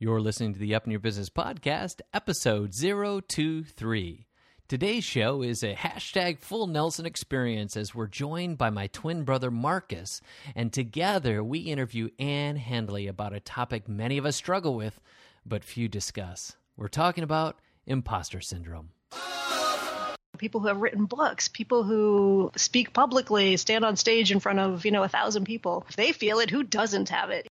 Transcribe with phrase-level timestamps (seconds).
[0.00, 4.26] You're listening to the Up in Your Business podcast, episode 023.
[4.66, 9.52] Today's show is a hashtag full Nelson experience as we're joined by my twin brother
[9.52, 10.20] Marcus,
[10.56, 14.98] and together we interview Ann Handley about a topic many of us struggle with,
[15.46, 16.56] but few discuss.
[16.76, 18.88] We're talking about imposter syndrome.
[20.38, 24.84] people who have written books, people who speak publicly, stand on stage in front of,
[24.84, 25.86] you know, a thousand people.
[25.88, 27.46] If they feel it, who doesn't have it?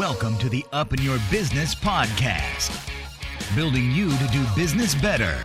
[0.00, 2.74] Welcome to the Up in Your Business podcast,
[3.54, 5.44] building you to do business better.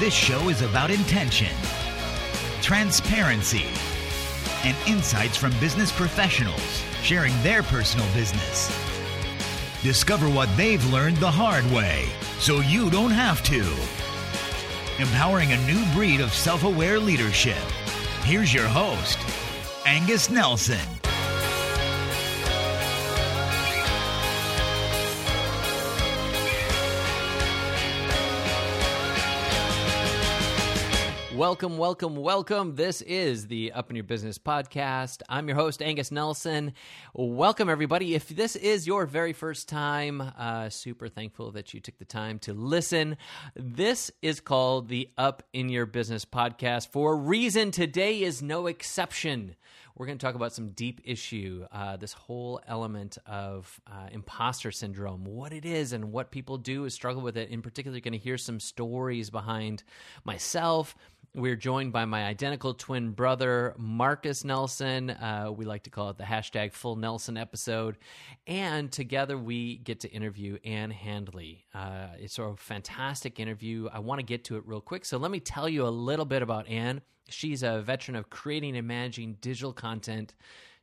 [0.00, 1.56] This show is about intention,
[2.60, 3.64] transparency,
[4.64, 8.68] and insights from business professionals sharing their personal business.
[9.82, 12.06] Discover what they've learned the hard way
[12.38, 13.62] so you don't have to.
[15.02, 17.64] Empowering a new breed of self aware leadership.
[18.24, 19.18] Here's your host,
[19.86, 20.93] Angus Nelson.
[31.46, 32.74] Welcome, welcome, welcome.
[32.74, 35.20] This is the Up in Your Business podcast.
[35.28, 36.72] I'm your host, Angus Nelson.
[37.12, 38.14] Welcome, everybody.
[38.14, 42.38] If this is your very first time, uh, super thankful that you took the time
[42.40, 43.18] to listen.
[43.54, 47.72] This is called the Up in Your Business podcast for a reason.
[47.72, 49.54] Today is no exception.
[49.96, 54.72] We're going to talk about some deep issue, uh, this whole element of uh, imposter
[54.72, 57.50] syndrome, what it is, and what people do is struggle with it.
[57.50, 59.84] In particular, you're going to hear some stories behind
[60.24, 60.96] myself
[61.34, 65.10] we're joined by my identical twin brother, Marcus Nelson.
[65.10, 67.98] Uh, we like to call it the hashtag full Nelson episode.
[68.46, 71.64] And together we get to interview Ann Handley.
[71.74, 73.88] Uh, it's a fantastic interview.
[73.92, 75.04] I want to get to it real quick.
[75.04, 77.00] So let me tell you a little bit about Ann.
[77.28, 80.34] She's a veteran of creating and managing digital content.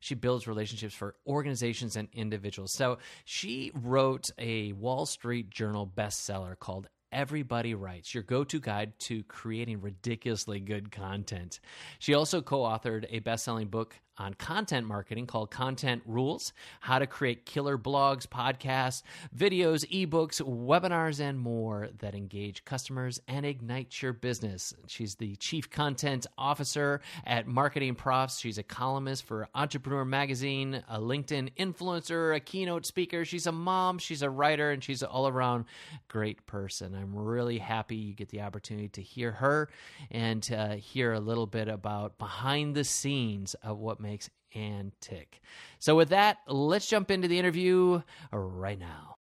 [0.02, 2.74] She builds relationships for organizations and individuals.
[2.74, 8.98] So she wrote a Wall Street Journal bestseller called Everybody Writes, your go to guide
[9.00, 11.60] to creating ridiculously good content.
[12.00, 17.00] She also co authored a best selling book on content marketing called Content Rules How
[17.00, 19.04] to Create Killer Blogs, Podcasts,
[19.36, 24.74] Videos, Ebooks, Webinars, and more that engage customers and ignite your business.
[24.88, 28.40] She's the Chief Content Officer at Marketing Profs.
[28.40, 33.26] She's a columnist for Entrepreneur Magazine, a LinkedIn influencer, a keynote speaker.
[33.26, 35.66] She's a mom, she's a writer, and she's an all around
[36.08, 36.96] great person.
[36.96, 39.70] I'm really happy you get the opportunity to hear her
[40.10, 45.40] and to hear a little bit about behind the scenes of what makes Ann tick.
[45.80, 48.02] So, with that, let's jump into the interview
[48.32, 49.16] right now.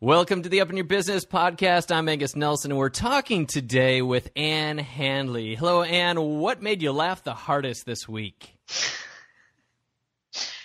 [0.00, 1.94] Welcome to the Up in Your Business podcast.
[1.94, 5.54] I'm Angus Nelson, and we're talking today with Ann Handley.
[5.54, 6.20] Hello, Ann.
[6.20, 8.56] What made you laugh the hardest this week?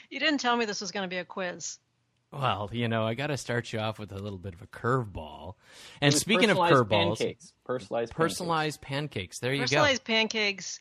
[0.10, 1.80] You didn't tell me this was going to be a quiz.
[2.32, 4.68] Well, you know, I got to start you off with a little bit of a
[4.68, 5.54] curveball.
[6.02, 7.54] And speaking of curveballs, pancakes.
[7.64, 9.40] personalized personalized pancakes.
[9.40, 9.40] pancakes.
[9.40, 9.78] There you personalized go.
[9.78, 10.80] Personalized pancakes.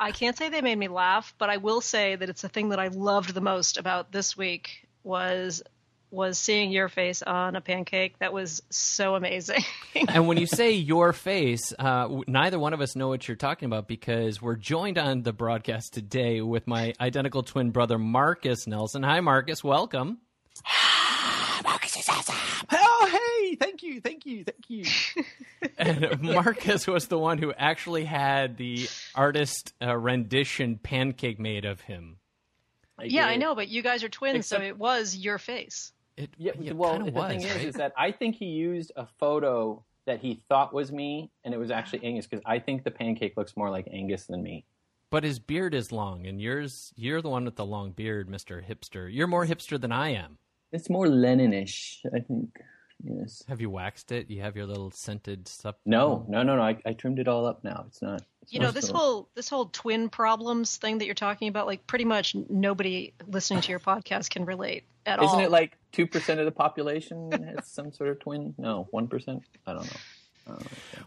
[0.00, 2.70] I can't say they made me laugh, but I will say that it's the thing
[2.70, 5.62] that I loved the most about this week was
[6.10, 8.18] was seeing your face on a pancake.
[8.20, 9.64] That was so amazing.
[10.08, 13.66] and when you say your face, uh, neither one of us know what you're talking
[13.66, 19.02] about because we're joined on the broadcast today with my identical twin brother Marcus Nelson.
[19.02, 19.64] Hi, Marcus.
[19.64, 20.18] Welcome.
[21.64, 22.36] Marcus is awesome.
[22.70, 24.84] Oh, hey, thank you, thank you, thank you.
[25.78, 31.80] and Marcus was the one who actually had the artist uh, rendition pancake made of
[31.80, 32.16] him.
[32.98, 33.32] I yeah, did.
[33.32, 35.92] I know, but you guys are twins, Except, so it was your face.
[36.16, 37.56] It, yeah, it well, the was, thing right?
[37.56, 41.54] is, is that I think he used a photo that he thought was me, and
[41.54, 44.64] it was actually Angus because I think the pancake looks more like Angus than me.
[45.10, 48.64] But his beard is long, and yours, you're the one with the long beard, Mister
[48.68, 49.12] Hipster.
[49.12, 50.38] You're more hipster than I am.
[50.72, 52.50] It's more Leninish, I think.
[53.04, 53.44] Yes.
[53.48, 54.30] Have you waxed it?
[54.30, 55.76] You have your little scented stuff.
[55.84, 56.62] No, no, no, no.
[56.62, 57.84] I, I trimmed it all up now.
[57.88, 58.22] It's not.
[58.42, 58.96] It's you know this still...
[58.96, 61.66] whole this whole twin problems thing that you're talking about.
[61.66, 65.34] Like pretty much nobody listening to your podcast can relate at Isn't all.
[65.34, 68.54] Isn't it like two percent of the population has some sort of twin?
[68.56, 69.42] No, one percent.
[69.66, 70.00] I don't know.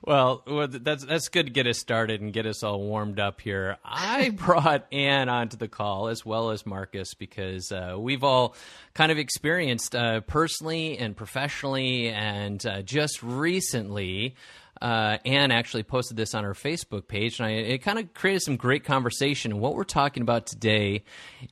[0.04, 3.78] Well, that's that's good to get us started and get us all warmed up here.
[3.84, 8.56] I brought Ann onto the call as well as Marcus because uh, we've all
[8.94, 14.36] kind of experienced uh, personally and professionally, and uh, just recently.
[14.80, 18.44] Uh, Ann actually posted this on her Facebook page, and I, it kind of created
[18.44, 19.52] some great conversation.
[19.52, 21.04] And what we're talking about today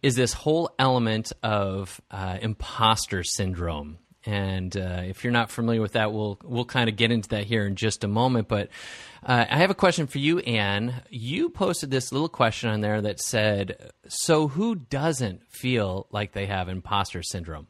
[0.04, 5.94] is this whole element of uh, imposter syndrome And uh, if you're not familiar with
[5.94, 8.48] that, we'll we'll kind of get into that here in just a moment.
[8.48, 8.70] But
[9.24, 11.04] uh, I have a question for you, Ann.
[11.10, 16.48] You posted this little question on there that said, "So who doesn't feel like they
[16.48, 17.68] have imposter syndrome?"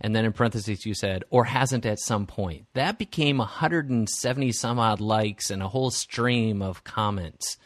[0.00, 4.78] And then in parentheses, you said, "or hasn't at some point." That became 170 some
[4.78, 7.58] odd likes and a whole stream of comments,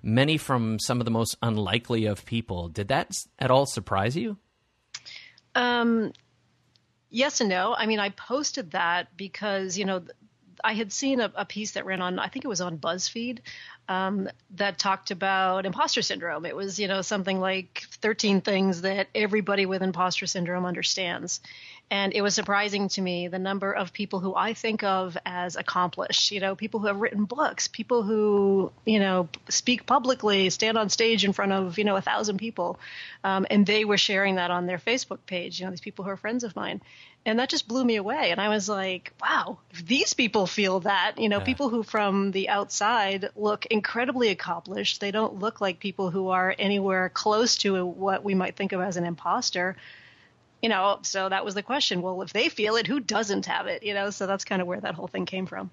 [0.00, 2.68] many from some of the most unlikely of people.
[2.68, 4.36] Did that at all surprise you?
[5.56, 6.12] Um,
[7.10, 7.74] yes and no.
[7.74, 10.02] I mean, I posted that because you know
[10.64, 13.38] I had seen a, a, piece that ran on, I think it was on BuzzFeed,
[13.88, 16.46] um, that talked about imposter syndrome.
[16.46, 21.40] It was, you know, something like 13 things that everybody with imposter syndrome understands.
[21.90, 25.56] And it was surprising to me the number of people who I think of as
[25.56, 30.78] accomplished, you know, people who have written books, people who, you know, speak publicly, stand
[30.78, 32.78] on stage in front of, you know, a thousand people.
[33.24, 36.12] Um, and they were sharing that on their Facebook page, you know, these people who
[36.12, 36.80] are friends of mine.
[37.26, 38.30] And that just blew me away.
[38.30, 41.44] And I was like, wow, if these people feel that, you know, yeah.
[41.44, 46.54] people who from the outside look incredibly accomplished, they don't look like people who are
[46.56, 49.76] anywhere close to what we might think of as an imposter
[50.62, 52.02] you know, so that was the question.
[52.02, 53.82] Well, if they feel it, who doesn't have it?
[53.82, 55.70] You know, so that's kind of where that whole thing came from.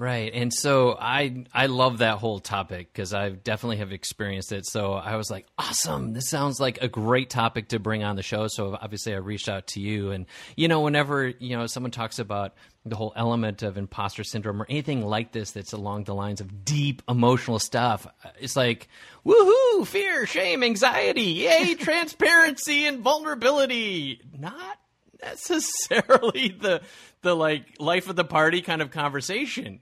[0.00, 0.32] Right.
[0.32, 4.64] And so I I love that whole topic because I definitely have experienced it.
[4.64, 6.12] So I was like, awesome.
[6.12, 8.46] This sounds like a great topic to bring on the show.
[8.46, 12.20] So obviously I reached out to you and you know whenever, you know, someone talks
[12.20, 12.54] about
[12.86, 16.64] the whole element of imposter syndrome or anything like this that's along the lines of
[16.64, 18.06] deep emotional stuff,
[18.38, 18.88] it's like,
[19.26, 24.20] woohoo, fear, shame, anxiety, yay, transparency and vulnerability.
[24.38, 24.78] Not
[25.20, 26.82] necessarily the
[27.22, 29.80] the like life of the party kind of conversation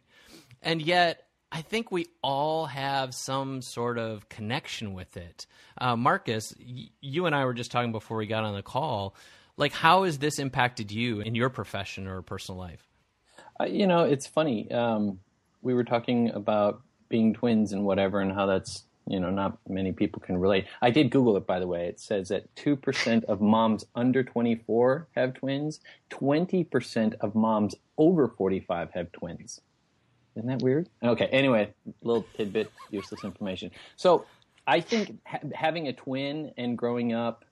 [0.67, 5.47] and yet I think we all have some sort of connection with it.
[5.79, 9.15] Uh, Marcus, y- you and I were just talking before we got on the call.
[9.57, 12.87] Like, how has this impacted you in your profession or personal life?
[13.59, 14.71] Uh, you know, it's funny.
[14.71, 15.21] Um,
[15.63, 19.93] we were talking about being twins and whatever, and how that's you know not many
[19.93, 20.67] people can relate.
[20.83, 21.87] I did Google it, by the way.
[21.87, 25.81] It says that two percent of moms under twenty four have twins.
[26.11, 29.61] Twenty percent of moms over forty five have twins.
[30.37, 30.88] Isn't that weird?
[31.03, 31.27] Okay.
[31.27, 31.73] Anyway,
[32.03, 33.71] little tidbit, useless information.
[33.97, 34.27] So
[34.67, 37.44] I think ha- having a twin and growing up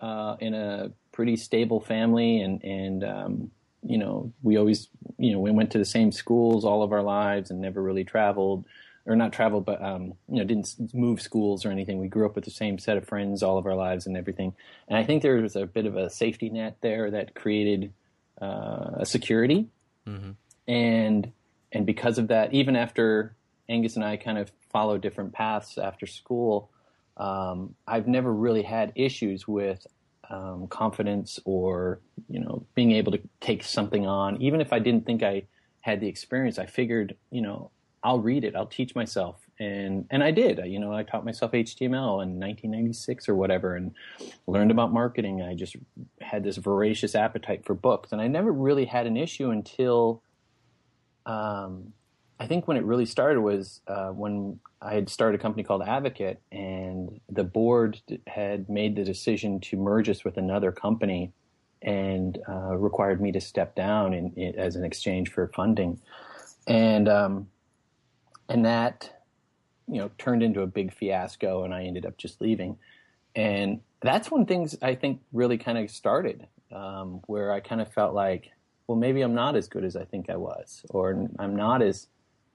[0.00, 3.50] uh, in a pretty stable family, and and um,
[3.82, 4.88] you know, we always
[5.18, 8.04] you know we went to the same schools all of our lives and never really
[8.04, 8.64] traveled.
[9.06, 11.98] Or not traveled, but um, you know, didn't move schools or anything.
[11.98, 14.52] We grew up with the same set of friends all of our lives and everything.
[14.88, 17.94] And I think there was a bit of a safety net there that created
[18.40, 19.68] uh, a security.
[20.06, 20.32] Mm-hmm.
[20.70, 21.32] And
[21.72, 23.34] and because of that, even after
[23.68, 26.70] Angus and I kind of follow different paths after school,
[27.16, 29.86] um, I've never really had issues with
[30.30, 34.40] um, confidence or you know being able to take something on.
[34.40, 35.44] Even if I didn't think I
[35.80, 37.70] had the experience, I figured you know
[38.02, 40.60] I'll read it, I'll teach myself, and and I did.
[40.64, 43.92] You know, I taught myself HTML in 1996 or whatever, and
[44.46, 45.42] learned about marketing.
[45.42, 45.76] I just
[46.20, 50.22] had this voracious appetite for books, and I never really had an issue until
[51.26, 51.92] um,
[52.40, 55.82] I think when it really started was uh, when I had started a company called
[55.82, 61.32] Addvocate, and the board had made the decision to merge us with another company,
[61.82, 66.00] and uh, required me to step down in, in, as an exchange for funding,
[66.66, 67.48] and um,
[68.48, 69.22] and that
[69.86, 72.78] you know turned into a big fiasco, and I ended up just leaving,
[73.36, 77.92] and that's when things I think really kind of started, um, where I kind of
[77.92, 78.50] felt like
[78.90, 82.08] well, maybe I'm not as good as I think I was, or I'm not as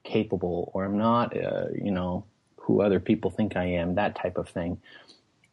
[0.04, 2.26] capable, or I'm not, uh, you know,
[2.56, 4.76] who other people think I am, that type of thing.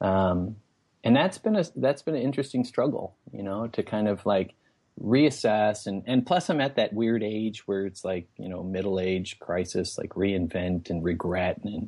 [0.01, 0.57] Um,
[1.05, 4.55] and that's been a that's been an interesting struggle, you know, to kind of like
[5.01, 8.99] reassess and and plus I'm at that weird age where it's like you know middle
[8.99, 11.87] age crisis, like reinvent and regret and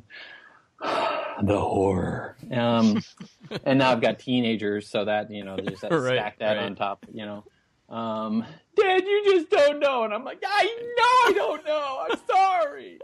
[1.46, 2.34] the horror.
[2.50, 3.02] Um,
[3.66, 6.64] and now I've got teenagers, so that you know there's that right, stack that right.
[6.64, 7.44] on top, you know.
[7.88, 8.44] Um,
[8.76, 10.04] Dad, you just don't know.
[10.04, 10.64] And I'm like, I
[10.98, 12.06] know I don't know.
[12.10, 12.98] I'm sorry.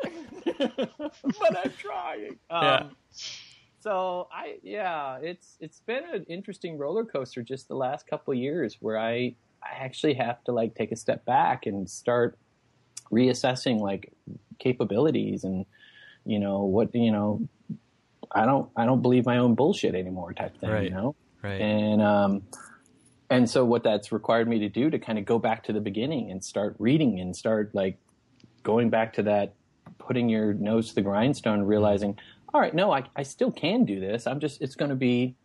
[0.59, 2.39] but I'm trying.
[2.51, 2.87] Um, yeah.
[3.81, 8.77] So I, yeah, it's, it's been an interesting roller coaster just the last couple years
[8.81, 12.39] where I, I actually have to like take a step back and start
[13.11, 14.13] reassessing like
[14.61, 15.67] capabilities and,
[16.25, 17.49] you know, what, you know,
[18.31, 20.85] I don't, I don't believe my own bullshit anymore type thing, right.
[20.85, 21.17] you know?
[21.43, 21.61] Right.
[21.61, 22.43] And, um,
[23.33, 25.81] and so what that's required me to do to kind of go back to the
[25.81, 27.99] beginning and start reading and start like
[28.63, 29.55] going back to that
[29.99, 32.19] putting your nose to the grindstone realizing
[32.55, 34.27] all right no i, I still can do this.
[34.27, 35.37] I'm just it's going to be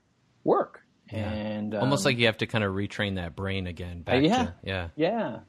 [0.44, 0.82] work.
[1.10, 4.02] And um, almost like you have to kind of retrain that brain again.
[4.02, 5.40] Back yeah, to, yeah, yeah.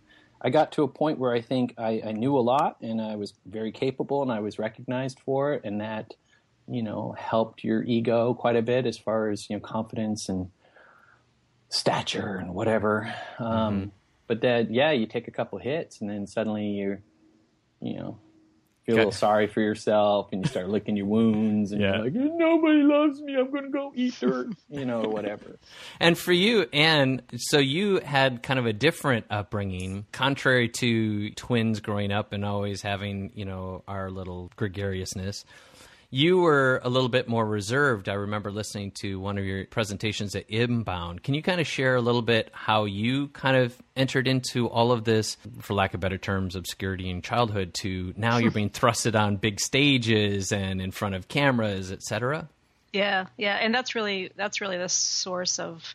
[0.40, 3.16] I got to a point where I think I, I knew a lot and I
[3.16, 6.14] was very capable and I was recognized for it, and that
[6.68, 10.50] you know helped your ego quite a bit as far as you know confidence and
[11.68, 13.12] stature and whatever.
[13.38, 13.88] Um, Mm-hmm.
[14.26, 17.00] But that yeah, you take a couple hits and then suddenly you're
[17.80, 18.18] you know
[18.84, 22.02] feel a little sorry for yourself and you start licking your wounds and Yeah.
[22.04, 23.36] you're like nobody loves me.
[23.38, 25.58] I'm gonna go eat dirt, you know, whatever.
[26.00, 31.80] And for you, Ann, so you had kind of a different upbringing, contrary to twins
[31.80, 35.44] growing up and always having, you know, our little gregariousness.
[36.10, 38.08] You were a little bit more reserved.
[38.08, 41.22] I remember listening to one of your presentations at Inbound.
[41.22, 44.90] Can you kind of share a little bit how you kind of entered into all
[44.90, 49.20] of this, for lack of better terms, obscurity in childhood to now you're being thrusted
[49.20, 52.48] on big stages and in front of cameras, et cetera?
[52.90, 55.94] Yeah, yeah, and that's really that's really the source of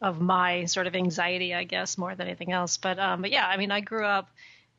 [0.00, 2.76] of my sort of anxiety, I guess, more than anything else.
[2.76, 4.28] But um, but yeah, I mean, I grew up.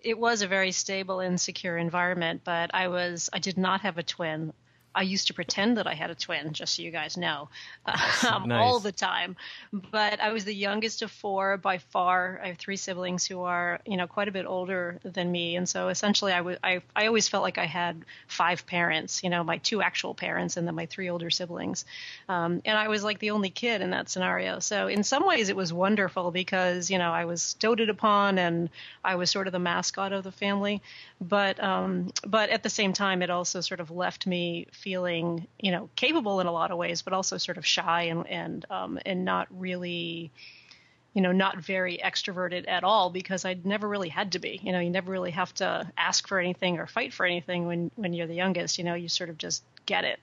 [0.01, 3.98] It was a very stable and secure environment, but I was I did not have
[3.98, 4.53] a twin.
[4.96, 7.50] I used to pretend that I had a twin, just so you guys know,
[7.86, 8.60] um, Nice.
[8.60, 9.36] all the time.
[9.72, 12.39] But I was the youngest of four by far.
[12.43, 15.67] I have three siblings who are, you know, quite a bit older than me, and
[15.67, 19.24] so essentially, I was I I always felt like I had five parents.
[19.24, 21.86] You know, my two actual parents and then my three older siblings,
[22.27, 24.60] um, and I was like the only kid in that scenario.
[24.60, 28.69] So in some ways, it was wonderful because you know I was doted upon and
[29.03, 30.81] I was sort of the mascot of the family.
[31.22, 35.71] But um, but at the same time, it also sort of left me feeling you
[35.71, 39.00] know capable in a lot of ways, but also sort of shy and and um,
[39.05, 40.31] and not really
[41.13, 44.59] you know, not very extroverted at all because I never really had to be.
[44.62, 47.91] You know, you never really have to ask for anything or fight for anything when
[47.95, 48.77] when you're the youngest.
[48.77, 50.19] You know, you sort of just get it.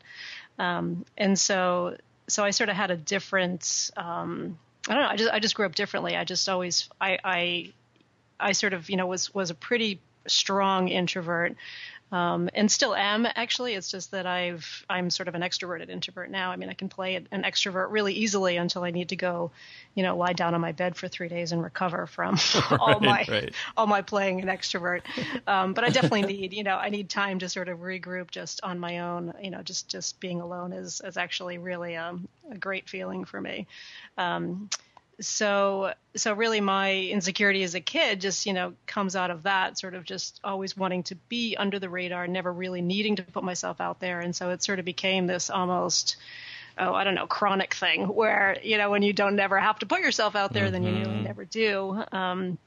[0.59, 1.97] Um, and so
[2.29, 3.91] so I sort of had a different.
[3.97, 4.59] Um,
[4.89, 5.09] I don't know.
[5.09, 6.17] I just I just grew up differently.
[6.17, 7.73] I just always I I
[8.39, 11.57] I sort of you know was was a pretty strong introvert.
[12.13, 13.75] Um, and still am actually.
[13.75, 16.53] It's just that I've I'm sort of an extroverted introvert now.
[16.53, 19.51] I mean, I can play an extrovert really easily until I need to go,
[19.97, 22.39] you know, lie down on my bed for three days and recover from
[22.81, 23.55] all my right.
[23.77, 25.03] all my playing an extrovert.
[25.49, 28.61] Um, but I definitely need, you know, I need time to sort of regroup just
[28.63, 29.35] on my own.
[29.43, 33.41] You know, just just being alone is is actually really um, a great feeling for
[33.41, 33.67] me.
[34.17, 34.71] Um,
[35.21, 39.79] so so really my insecurity as a kid just you know comes out of that
[39.79, 43.43] sort of just always wanting to be under the radar never really needing to put
[43.43, 44.21] myself out there.
[44.21, 46.17] And so it sort of became this almost
[46.79, 49.87] oh i don't know chronic thing where you know when you don't never have to
[49.87, 52.03] put yourself out there then you really never do.
[52.13, 52.59] Um,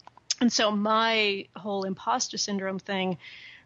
[0.41, 3.17] and so my whole imposter syndrome thing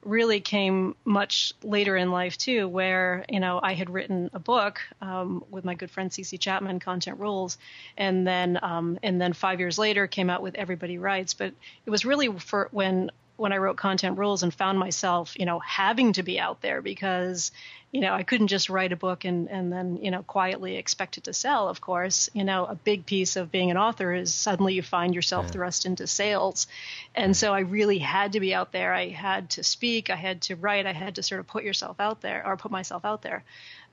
[0.05, 4.81] really came much later in life too, where you know I had written a book
[5.01, 6.37] um, with my good friend C.C.
[6.37, 7.57] Chapman, Content Rules,
[7.97, 11.33] and then um, and then five years later came out with Everybody Writes.
[11.33, 11.53] But
[11.85, 15.59] it was really for when when I wrote Content Rules and found myself you know
[15.59, 17.51] having to be out there because
[17.91, 21.17] you know I couldn't just write a book and and then you know quietly expect
[21.17, 21.69] it to sell.
[21.69, 25.13] Of course, you know a big piece of being an author is suddenly you find
[25.13, 26.67] yourself thrust into sales,
[27.15, 28.93] and so I really had to be out there.
[28.93, 30.09] I had to speak.
[30.09, 30.85] I had to write.
[30.85, 33.43] I had to sort of put yourself out there or put myself out there,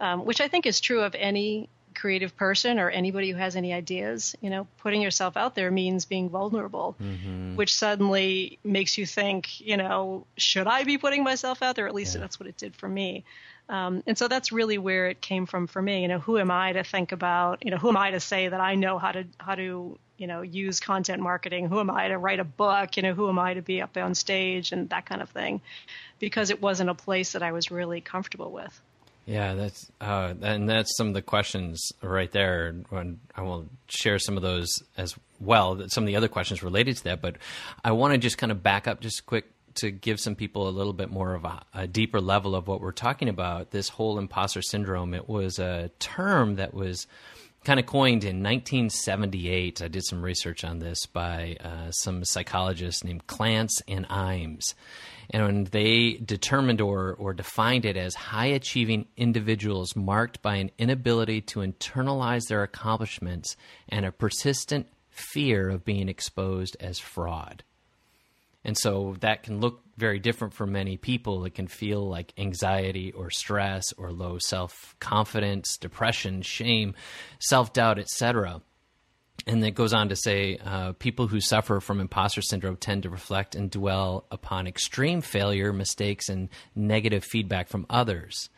[0.00, 3.72] um, which I think is true of any creative person or anybody who has any
[3.72, 4.34] ideas.
[4.40, 6.96] You know, putting yourself out there means being vulnerable,
[7.56, 11.86] which suddenly makes you think, you know, should I be putting myself out there?
[11.86, 13.24] At least that's what it did for me.
[13.70, 16.02] Um, and so that's really where it came from for me.
[16.02, 17.64] You know, who am I to think about?
[17.64, 20.26] You know, who am I to say that I know how to how to you
[20.26, 21.68] know use content marketing?
[21.68, 22.96] Who am I to write a book?
[22.96, 25.60] You know, who am I to be up on stage and that kind of thing?
[26.18, 28.80] Because it wasn't a place that I was really comfortable with.
[29.30, 32.74] Yeah, that's uh, and that's some of the questions right there.
[32.88, 35.80] When I will share some of those as well.
[35.86, 37.36] Some of the other questions related to that, but
[37.84, 39.44] I want to just kind of back up just quick
[39.76, 42.80] to give some people a little bit more of a, a deeper level of what
[42.80, 43.70] we're talking about.
[43.70, 45.14] This whole imposter syndrome.
[45.14, 47.06] It was a term that was
[47.62, 49.80] kind of coined in 1978.
[49.80, 54.74] I did some research on this by uh, some psychologists named Clance and Imes.
[55.32, 61.40] And they determined or, or defined it as high achieving individuals marked by an inability
[61.42, 63.56] to internalize their accomplishments
[63.88, 67.62] and a persistent fear of being exposed as fraud.
[68.64, 71.44] And so that can look very different for many people.
[71.44, 76.94] It can feel like anxiety or stress or low self confidence, depression, shame,
[77.38, 78.60] self doubt, etc.
[79.46, 83.10] And it goes on to say uh, people who suffer from imposter syndrome tend to
[83.10, 88.50] reflect and dwell upon extreme failure, mistakes, and negative feedback from others.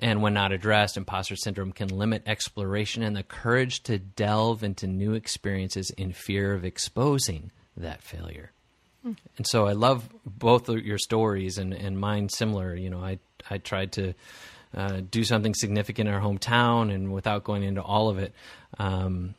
[0.00, 4.86] And when not addressed, imposter syndrome can limit exploration and the courage to delve into
[4.86, 8.52] new experiences in fear of exposing that failure.
[9.36, 12.74] And so I love both of your stories and, and mine similar.
[12.74, 14.14] You know, I, I tried to
[14.76, 18.34] uh, do something significant in our hometown and without going into all of it,
[18.78, 19.34] um,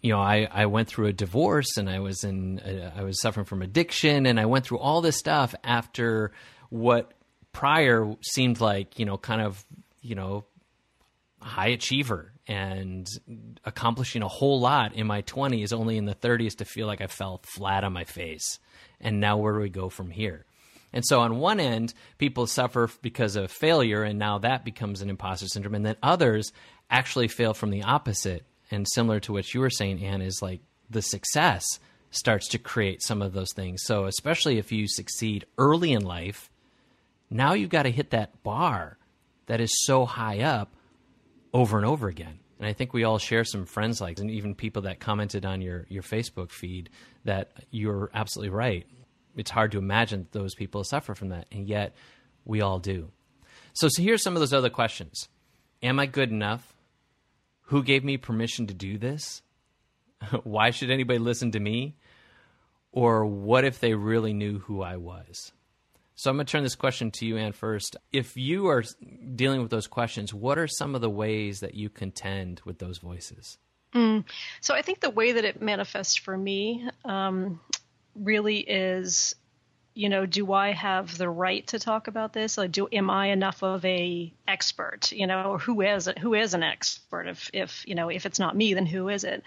[0.00, 3.20] you know, I, I went through a divorce and I was in, uh, I was
[3.20, 6.32] suffering from addiction and I went through all this stuff after
[6.70, 7.12] what
[7.52, 9.64] prior seemed like, you know, kind of,
[10.00, 10.44] you know,
[11.40, 13.06] high achiever and
[13.64, 17.06] accomplishing a whole lot in my 20s, only in the 30s to feel like I
[17.06, 18.58] fell flat on my face.
[19.00, 20.44] And now where do we go from here?
[20.92, 25.10] And so on one end, people suffer because of failure, and now that becomes an
[25.10, 25.74] imposter syndrome.
[25.74, 26.50] And then others
[26.90, 28.44] actually fail from the opposite.
[28.70, 30.60] And similar to what you were saying, Ann, is like
[30.90, 31.64] the success
[32.10, 33.82] starts to create some of those things.
[33.84, 36.50] So especially if you succeed early in life,
[37.30, 38.98] now you've got to hit that bar
[39.46, 40.72] that is so high up
[41.52, 42.38] over and over again.
[42.58, 45.60] And I think we all share some friends like, and even people that commented on
[45.60, 46.90] your, your Facebook feed
[47.24, 48.86] that you're absolutely right.
[49.36, 51.46] It's hard to imagine those people suffer from that.
[51.52, 51.94] And yet
[52.44, 53.10] we all do.
[53.74, 55.28] So, so here's some of those other questions.
[55.82, 56.74] Am I good enough?
[57.68, 59.42] Who gave me permission to do this?
[60.42, 61.96] Why should anybody listen to me?
[62.92, 65.52] Or what if they really knew who I was?
[66.14, 67.94] So I'm going to turn this question to you, Ann, first.
[68.10, 68.82] If you are
[69.36, 72.98] dealing with those questions, what are some of the ways that you contend with those
[72.98, 73.58] voices?
[73.94, 74.24] Mm.
[74.60, 77.60] So I think the way that it manifests for me um,
[78.16, 79.36] really is,
[79.98, 82.56] you know, do I have the right to talk about this?
[82.56, 85.10] Like, do am I enough of a expert?
[85.10, 87.26] You know, or who is who is an expert?
[87.26, 89.42] If if you know if it's not me, then who is it?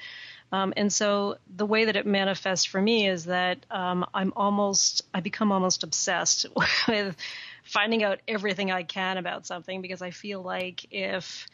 [0.51, 5.03] Um, and so the way that it manifests for me is that um, I'm almost,
[5.13, 6.45] I become almost obsessed
[6.89, 7.15] with
[7.63, 11.47] finding out everything I can about something because I feel like if,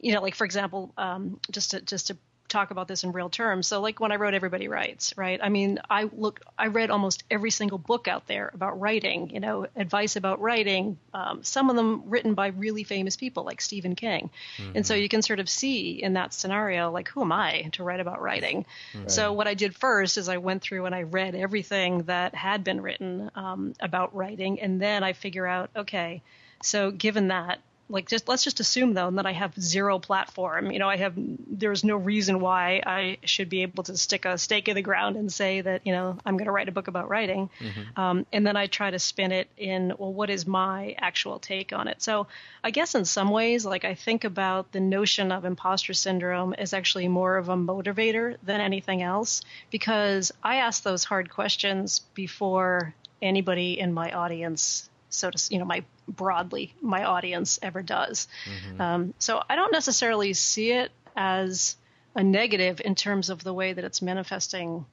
[0.00, 2.16] you know, like for example, um, just to just to
[2.56, 3.66] talk about this in real terms.
[3.66, 5.38] So like when I wrote Everybody Writes, right?
[5.42, 9.40] I mean, I look, I read almost every single book out there about writing, you
[9.40, 13.94] know, advice about writing, um, some of them written by really famous people like Stephen
[13.94, 14.30] King.
[14.56, 14.76] Mm-hmm.
[14.76, 17.84] And so you can sort of see in that scenario, like, who am I to
[17.84, 18.64] write about writing?
[18.94, 19.10] Right.
[19.10, 22.64] So what I did first is I went through and I read everything that had
[22.64, 24.60] been written um, about writing.
[24.60, 26.22] And then I figure out, okay,
[26.62, 30.72] so given that, like just let's just assume though that I have zero platform.
[30.72, 34.38] You know, I have there's no reason why I should be able to stick a
[34.38, 36.88] stake in the ground and say that you know I'm going to write a book
[36.88, 38.00] about writing, mm-hmm.
[38.00, 41.72] um, and then I try to spin it in well, what is my actual take
[41.72, 42.02] on it?
[42.02, 42.26] So
[42.64, 46.72] I guess in some ways, like I think about the notion of imposter syndrome as
[46.72, 52.94] actually more of a motivator than anything else because I ask those hard questions before
[53.22, 58.28] anybody in my audience so to you know my broadly my audience ever does.
[58.44, 58.80] Mm-hmm.
[58.80, 61.76] Um, so I don't necessarily see it as
[62.14, 64.86] a negative in terms of the way that it's manifesting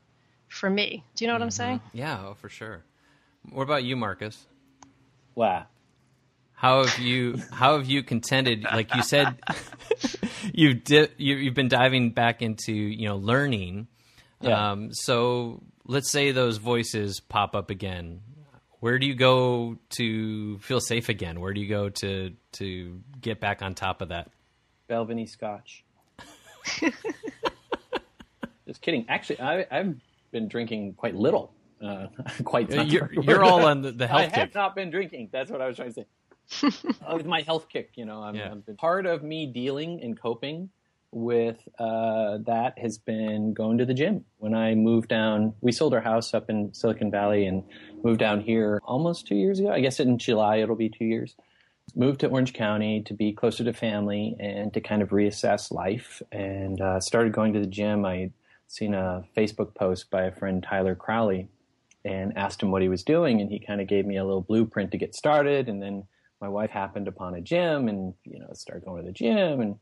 [0.47, 1.03] for me.
[1.15, 1.43] Do you know what mm-hmm.
[1.43, 1.81] I'm saying?
[1.93, 2.83] Yeah, oh, for sure.
[3.49, 4.45] What about you, Marcus?
[5.35, 5.65] Wow.
[6.53, 8.63] How have you how have you contended?
[8.63, 9.35] Like you said,
[10.53, 13.87] you've di- you, have been diving back into you know learning.
[14.39, 14.71] Yeah.
[14.71, 18.21] Um, so let's say those voices pop up again
[18.83, 21.39] where do you go to feel safe again?
[21.39, 24.29] Where do you go to to get back on top of that?
[24.89, 25.85] Balvenie Scotch.
[28.67, 29.05] Just kidding.
[29.07, 29.95] Actually, I, have
[30.33, 31.53] been drinking quite little.
[31.81, 32.07] Uh,
[32.43, 32.71] quite.
[32.71, 34.35] You're, you're, all on the, the health I kick.
[34.35, 35.29] have not been drinking.
[35.31, 36.89] That's what I was trying to say.
[37.07, 38.51] uh, with my health kick, you know, I'm, yeah.
[38.51, 40.69] I'm part of me dealing and coping
[41.13, 44.25] with uh, that has been going to the gym.
[44.39, 47.63] When I moved down, we sold our house up in Silicon Valley and
[48.03, 49.71] moved down here almost two years ago.
[49.71, 51.35] I guess in July it'll be two years.
[51.95, 56.21] Moved to Orange County to be closer to family and to kind of reassess life.
[56.31, 58.05] And uh, started going to the gym.
[58.05, 58.31] I
[58.67, 61.49] seen a Facebook post by a friend Tyler Crowley
[62.05, 64.41] and asked him what he was doing, and he kind of gave me a little
[64.41, 65.69] blueprint to get started.
[65.69, 66.05] And then
[66.41, 69.75] my wife happened upon a gym, and you know started going to the gym and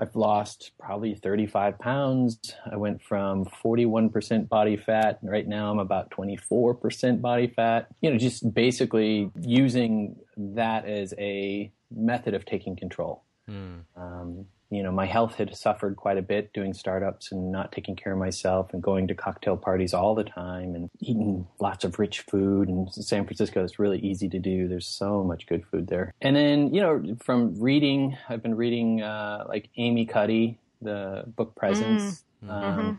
[0.00, 2.38] I've lost probably 35 pounds.
[2.70, 5.18] I went from 41% body fat.
[5.20, 7.88] And right now I'm about 24% body fat.
[8.00, 13.24] You know, just basically using that as a method of taking control.
[13.48, 13.84] Mm.
[13.94, 17.96] Um, you know, my health had suffered quite a bit doing startups and not taking
[17.96, 21.98] care of myself and going to cocktail parties all the time and eating lots of
[21.98, 22.68] rich food.
[22.68, 24.68] And San Francisco is really easy to do.
[24.68, 26.14] There's so much good food there.
[26.20, 31.56] And then, you know, from reading, I've been reading uh, like Amy Cuddy, the book
[31.56, 32.24] Presence.
[32.44, 32.50] Mm-hmm.
[32.50, 32.92] Um, mm-hmm.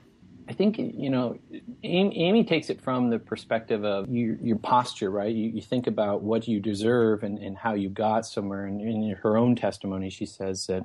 [0.49, 1.37] I think you know,
[1.83, 5.33] Amy, Amy, takes it from the perspective of your, your posture, right?
[5.33, 8.65] You, you, think about what you deserve and, and how you got somewhere.
[8.65, 10.83] And in her own testimony, she says that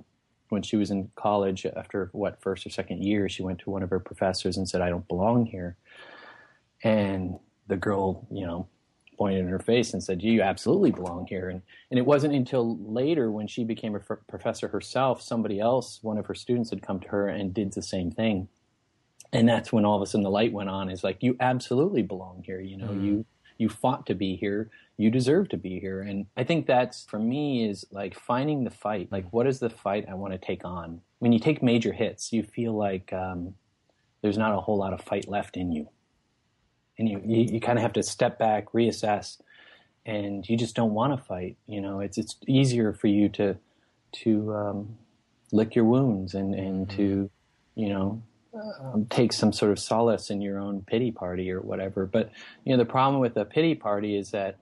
[0.49, 3.83] when she was in college, after what first or second year, she went to one
[3.83, 5.77] of her professors and said, "I don't belong here."
[6.83, 8.69] And the girl, you know,
[9.19, 12.77] pointed in her face and said, "You absolutely belong here." And and it wasn't until
[12.79, 16.83] later when she became a f- professor herself, somebody else, one of her students, had
[16.83, 18.49] come to her and did the same thing
[19.33, 20.89] and that's when all of a sudden the light went on.
[20.89, 22.61] Is like you absolutely belong here.
[22.61, 23.05] You know, mm.
[23.05, 23.27] you
[23.59, 24.71] you fought to be here.
[24.97, 26.01] You deserve to be here.
[26.01, 29.09] And I think that's for me is like finding the fight.
[29.11, 31.01] Like, what is the fight I want to take on?
[31.19, 33.55] When you take major hits, you feel like um,
[34.23, 35.88] there's not a whole lot of fight left in you,
[36.99, 39.40] and you you, you kind of have to step back, reassess,
[40.05, 41.57] and you just don't want to fight.
[41.66, 43.57] You know, it's it's easier for you to
[44.12, 44.99] to um,
[45.53, 46.97] lick your wounds and and mm.
[46.97, 47.31] to
[47.75, 48.23] you know
[48.81, 52.07] um, take some sort of solace in your own pity party or whatever.
[52.07, 52.31] But
[52.64, 54.57] you know, the problem with a pity party is that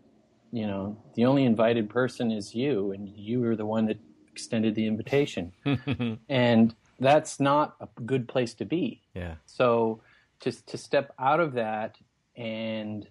[0.53, 3.99] you know the only invited person is you, and you are the one that
[4.31, 5.53] extended the invitation,
[6.29, 9.03] and that's not a good place to be.
[9.15, 9.35] Yeah.
[9.47, 10.01] So
[10.41, 11.97] to to step out of that
[12.37, 13.07] and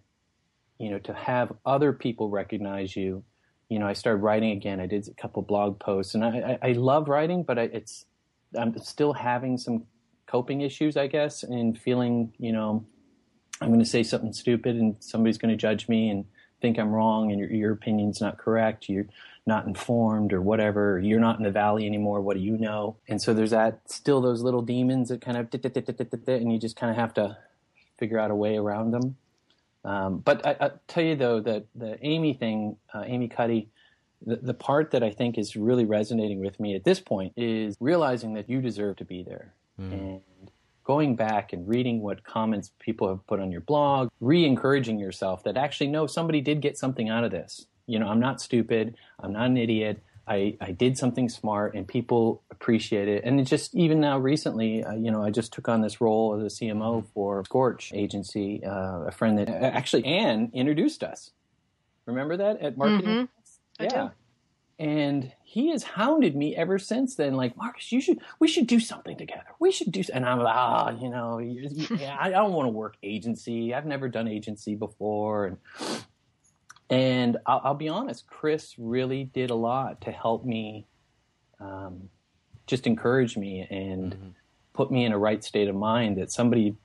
[0.78, 3.24] you know to have other people recognize you.
[3.70, 4.80] You know, I started writing again.
[4.80, 8.06] I did a couple blog posts, and I, I, I love writing, but I, it's
[8.56, 9.86] I'm still having some
[10.28, 12.86] coping issues, I guess, and feeling, you know,
[13.62, 16.26] I'm going to say something stupid and somebody's going to judge me and
[16.62, 18.90] think I'm wrong and your, your opinion's not correct.
[18.90, 19.08] You're
[19.46, 21.00] not informed or whatever.
[21.00, 22.22] You're not in the valley anymore.
[22.22, 22.98] What do you know?
[23.08, 26.90] And so there's that still those little demons that kind of and you just kind
[26.90, 27.38] of have to
[27.98, 29.18] figure out a way around them.
[29.86, 33.70] Um, but I, I tell you though that the Amy thing, uh, Amy Cuddy,
[34.26, 37.76] the, the part that I think is really resonating with me at this point is
[37.82, 39.92] realizing that you deserve to be there mm.
[39.92, 40.22] and
[40.84, 45.58] going back and reading what comments people have put on your blog, re-encouraging yourself that
[45.58, 47.66] actually no, somebody did get something out of this.
[47.88, 48.96] You know, I'm not stupid.
[49.20, 50.04] I'm not an idiot.
[50.26, 53.24] I, I did something smart and people appreciate it.
[53.26, 56.36] And it just even now recently, uh, you know, I just took on this role
[56.36, 61.32] as a CMO for Scorch agency, uh, a friend that actually Ann introduced us.
[62.06, 63.28] Remember that at marketing?
[63.28, 63.84] Mm-hmm.
[63.84, 64.10] Yeah
[64.80, 67.36] and he has hounded me ever since then.
[67.36, 69.46] Like Marcus, you should we should do something together.
[69.60, 70.04] We should do.
[70.14, 71.38] And I'm like, ah, you know,
[71.98, 73.74] yeah, I don't want to work agency.
[73.74, 75.58] I've never done agency before, and
[76.90, 80.88] and I'll, I'll be honest, Chris really did a lot to help me,
[81.60, 82.10] um,
[82.68, 84.28] just encourage me and mm-hmm.
[84.74, 86.18] put me in a right state of mind.
[86.18, 86.76] That somebody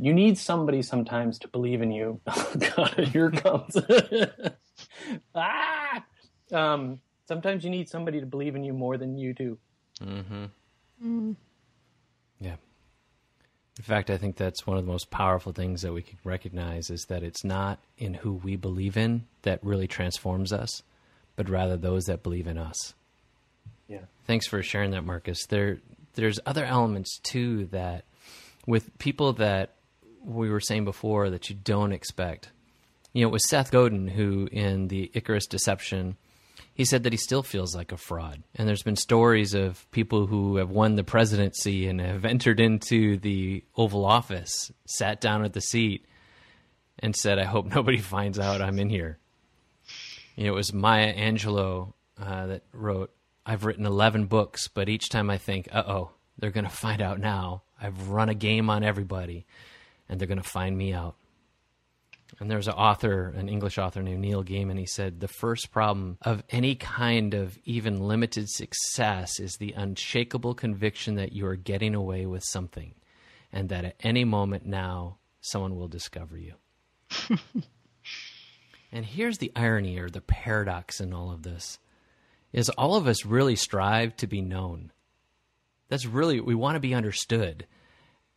[0.00, 2.20] you need somebody sometimes to believe in you.
[2.26, 3.76] Oh God, here comes.
[5.34, 5.79] ah,
[6.52, 9.58] um, sometimes you need somebody to believe in you more than you do.
[10.02, 10.44] Mm-hmm.
[11.04, 11.36] Mm.
[12.40, 12.56] Yeah.
[13.78, 16.90] In fact, I think that's one of the most powerful things that we can recognize
[16.90, 20.82] is that it's not in who we believe in that really transforms us,
[21.36, 22.94] but rather those that believe in us.
[23.88, 24.04] Yeah.
[24.26, 25.46] Thanks for sharing that, Marcus.
[25.46, 25.78] There,
[26.14, 28.04] there's other elements too that,
[28.66, 29.76] with people that
[30.22, 32.50] we were saying before that you don't expect.
[33.12, 36.16] You know, it was Seth Godin who, in the Icarus Deception,
[36.80, 38.42] he said that he still feels like a fraud.
[38.54, 43.18] And there's been stories of people who have won the presidency and have entered into
[43.18, 46.06] the Oval Office, sat down at the seat,
[46.98, 49.18] and said, I hope nobody finds out I'm in here.
[50.36, 53.12] You know, it was Maya Angelou uh, that wrote,
[53.44, 57.02] I've written 11 books, but each time I think, uh oh, they're going to find
[57.02, 57.60] out now.
[57.78, 59.44] I've run a game on everybody,
[60.08, 61.16] and they're going to find me out.
[62.38, 64.78] And there's an author, an English author named Neil Gaiman.
[64.78, 70.54] He said the first problem of any kind of even limited success is the unshakable
[70.54, 72.94] conviction that you are getting away with something,
[73.52, 76.54] and that at any moment now someone will discover you.
[78.92, 81.78] and here's the irony or the paradox in all of this
[82.52, 84.92] is all of us really strive to be known.
[85.88, 87.66] That's really we want to be understood.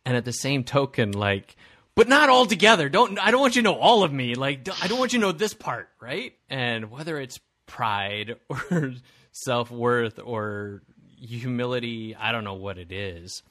[0.04, 1.56] And at the same token like
[1.94, 2.88] but not all together.
[2.88, 4.34] Don't I don't want you to know all of me.
[4.34, 6.34] Like I don't want you to know this part, right?
[6.48, 8.94] And whether it's pride or
[9.32, 10.82] self worth or
[11.18, 13.42] humility, I don't know what it is,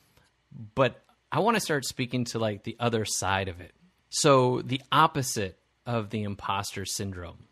[0.76, 1.02] but
[1.32, 3.74] I want to start speaking to like the other side of it.
[4.10, 7.48] So the opposite of the imposter syndrome.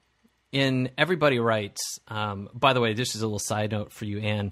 [0.52, 4.20] In Everybody Writes, um, by the way, this is a little side note for you,
[4.20, 4.52] Ann.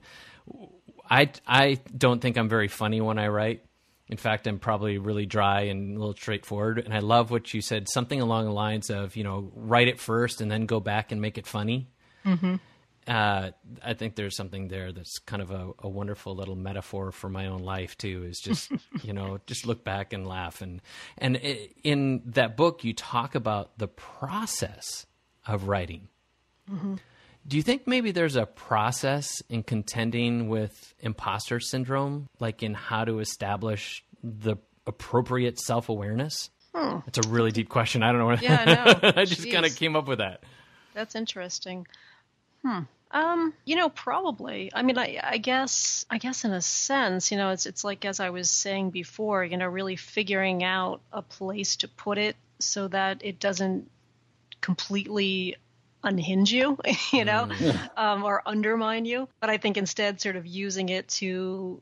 [1.10, 3.64] I I don't think I'm very funny when I write.
[4.10, 6.80] In fact, I'm probably really dry and a little straightforward.
[6.80, 10.00] And I love what you said, something along the lines of, you know, write it
[10.00, 11.88] first and then go back and make it funny.
[12.26, 12.56] Mm-hmm.
[13.08, 13.52] uh,
[13.84, 17.48] I think there's something there that's kind of a, a, wonderful little metaphor for my
[17.48, 18.26] own life too.
[18.26, 18.72] Is just
[19.04, 20.82] you know just look back and laugh and
[21.18, 21.38] and
[21.84, 25.06] in that book you talk about the process
[25.48, 26.10] of writing.
[26.70, 26.96] Mm-hmm.
[27.48, 33.06] Do you think maybe there's a process in contending with imposter syndrome, like in how
[33.06, 36.50] to establish the appropriate self awareness?
[36.74, 37.00] Hmm.
[37.06, 38.04] That's a really deep question.
[38.04, 38.38] I don't know.
[38.42, 40.44] Yeah, I, I just kind of came up with that.
[40.94, 41.88] That's interesting.
[42.64, 42.82] Hmm.
[43.12, 44.72] Um, you know, probably.
[44.74, 48.06] I mean, I, I guess, I guess in a sense, you know, it's it's like
[48.06, 52.36] as I was saying before, you know, really figuring out a place to put it
[52.60, 53.90] so that it doesn't
[54.62, 55.56] completely
[56.04, 56.78] unhinge you,
[57.14, 57.90] you know, mm.
[57.98, 59.28] um, or undermine you.
[59.40, 61.82] But I think instead, sort of using it to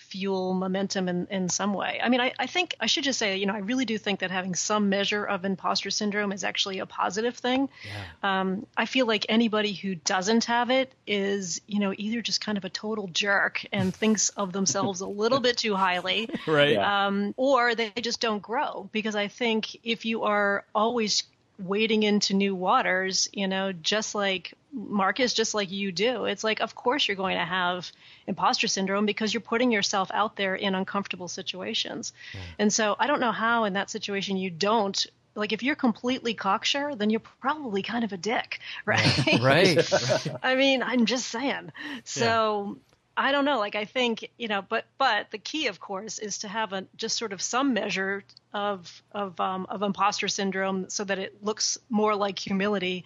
[0.00, 2.00] fuel momentum in, in some way.
[2.02, 4.20] I mean, I, I think I should just say, you know, I really do think
[4.20, 7.68] that having some measure of imposter syndrome is actually a positive thing.
[7.84, 8.40] Yeah.
[8.40, 12.58] Um, I feel like anybody who doesn't have it is, you know, either just kind
[12.58, 16.76] of a total jerk and thinks of themselves a little bit too highly, right?
[16.76, 18.88] Um, or they just don't grow.
[18.92, 21.24] Because I think if you are always
[21.60, 26.24] wading into new waters, you know, just like Marcus, just like you do.
[26.24, 27.90] It's like, of course, you're going to have
[28.26, 32.12] imposter syndrome because you're putting yourself out there in uncomfortable situations.
[32.32, 32.40] Yeah.
[32.58, 35.06] And so I don't know how in that situation you don't.
[35.36, 39.40] Like if you're completely cocksure, then you're probably kind of a dick, right?
[39.40, 39.76] Right.
[39.76, 40.26] right.
[40.42, 41.72] I mean, I'm just saying.
[42.04, 42.78] So
[43.16, 43.58] I don't know.
[43.58, 46.86] Like I think you know, but but the key, of course, is to have a
[46.96, 51.78] just sort of some measure of of um, of imposter syndrome, so that it looks
[51.88, 53.04] more like humility,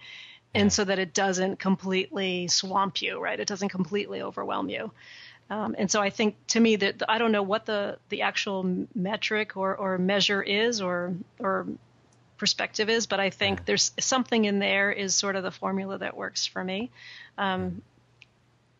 [0.53, 3.39] and so that it doesn't completely swamp you, right?
[3.39, 4.91] It doesn't completely overwhelm you.
[5.49, 8.87] Um, and so I think to me that I don't know what the the actual
[8.95, 11.67] metric or or measure is or or
[12.37, 16.17] perspective is, but I think there's something in there is sort of the formula that
[16.17, 16.91] works for me.
[17.37, 17.81] Um,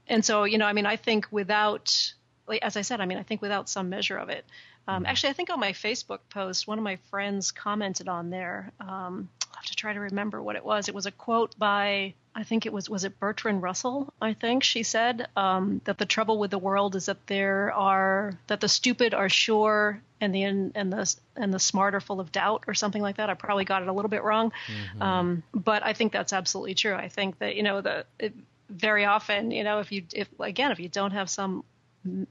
[0.07, 2.13] and so you know i mean i think without
[2.61, 4.45] as i said i mean i think without some measure of it
[4.87, 5.05] um, mm-hmm.
[5.07, 9.29] actually i think on my facebook post one of my friends commented on there um,
[9.53, 12.43] i have to try to remember what it was it was a quote by i
[12.43, 16.37] think it was was it bertrand russell i think she said um, that the trouble
[16.37, 20.93] with the world is that there are that the stupid are sure and the and
[20.93, 23.29] the and the smart are full of doubt or something like that.
[23.29, 25.01] I probably got it a little bit wrong, mm-hmm.
[25.01, 26.95] um, but I think that's absolutely true.
[26.95, 28.33] I think that you know the it,
[28.69, 31.63] very often, you know, if you if again if you don't have some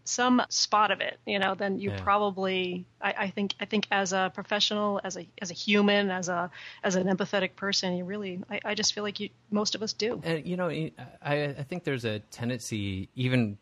[0.04, 2.00] some spot of it, you know, then you yeah.
[2.00, 6.28] probably I, I, think I think as a professional, as a as a human, as
[6.28, 6.50] a
[6.82, 9.92] as an empathetic person, you really I, I just feel like you most of us
[9.92, 10.20] do.
[10.24, 10.92] And you know, I
[11.22, 13.58] I think there's a tendency even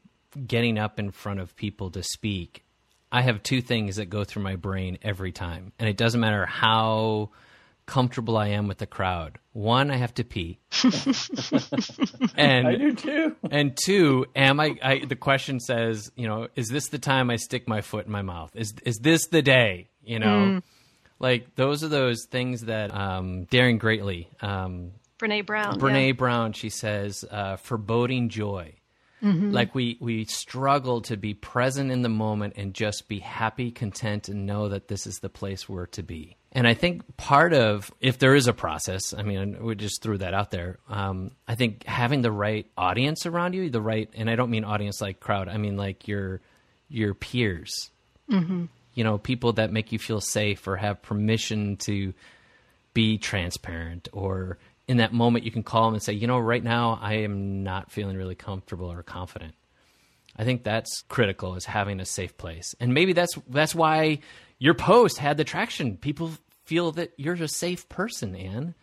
[0.47, 2.65] getting up in front of people to speak.
[3.11, 6.47] I have two things that go through my brain every time, and it doesn't matter
[6.47, 7.31] how
[7.87, 9.38] comfortable I am with the crowd.
[9.53, 10.59] One, I have to pee,
[12.37, 13.37] and I do too.
[13.51, 15.05] And two, am I, I?
[15.05, 18.23] The question says, you know, is this the time I stick my foot in my
[18.23, 18.51] mouth?
[18.55, 19.88] Is is this the day?
[20.03, 20.62] You know, mm.
[21.18, 24.31] like those are those things that um, daring greatly.
[24.40, 25.79] Um, Brene Brown.
[25.79, 26.12] Brene yeah.
[26.12, 26.53] Brown.
[26.53, 28.75] She says, uh, foreboding joy.
[29.23, 29.53] Mm-hmm.
[29.53, 34.29] Like we we struggle to be present in the moment and just be happy, content,
[34.29, 36.37] and know that this is the place we're to be.
[36.51, 40.19] And I think part of, if there is a process, I mean, we just threw
[40.19, 40.79] that out there.
[40.89, 44.65] Um, I think having the right audience around you, the right, and I don't mean
[44.65, 46.41] audience like crowd, I mean like your
[46.89, 47.91] your peers.
[48.31, 48.65] Mm-hmm.
[48.95, 52.13] You know, people that make you feel safe or have permission to
[52.93, 56.62] be transparent, or in that moment you can call them and say, you know, right
[56.62, 59.55] now I am not feeling really comfortable or confident.
[60.37, 62.75] I think that's critical is having a safe place.
[62.81, 64.21] And maybe that's that's why
[64.59, 65.97] your post had the traction.
[65.97, 66.33] People
[66.64, 68.75] feel that you're a safe person, Ann.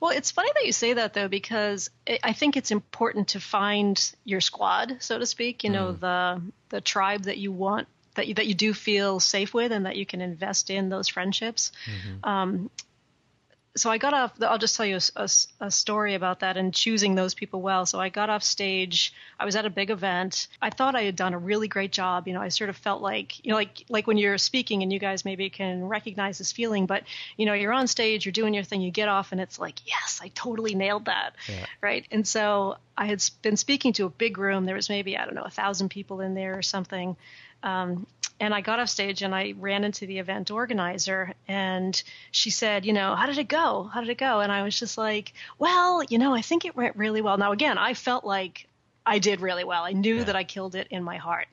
[0.00, 1.90] Well, it's funny that you say that though, because
[2.22, 5.64] I think it's important to find your squad, so to speak.
[5.64, 6.00] You know, mm.
[6.00, 9.86] the the tribe that you want that you, that you do feel safe with, and
[9.86, 11.72] that you can invest in those friendships.
[11.86, 12.28] Mm-hmm.
[12.28, 12.70] Um,
[13.76, 14.32] so I got off.
[14.40, 15.28] I'll just tell you a, a,
[15.60, 17.86] a, story about that and choosing those people well.
[17.86, 19.12] So I got off stage.
[19.38, 20.46] I was at a big event.
[20.62, 22.28] I thought I had done a really great job.
[22.28, 24.92] You know, I sort of felt like you know, like like when you're speaking and
[24.92, 26.86] you guys maybe can recognize this feeling.
[26.86, 27.02] But
[27.36, 29.80] you know, you're on stage, you're doing your thing, you get off, and it's like,
[29.86, 31.66] yes, I totally nailed that, yeah.
[31.80, 32.06] right?
[32.12, 34.66] And so I had been speaking to a big room.
[34.66, 37.16] There was maybe I don't know a thousand people in there or something.
[37.64, 38.06] Um,
[38.40, 42.84] and I got off stage and I ran into the event organizer and she said,
[42.84, 43.84] you know, how did it go?
[43.92, 44.40] How did it go?
[44.40, 47.38] And I was just like, well, you know, I think it went really well.
[47.38, 48.66] Now, again, I felt like
[49.06, 49.84] I did really well.
[49.84, 50.24] I knew yeah.
[50.24, 51.48] that I killed it in my heart.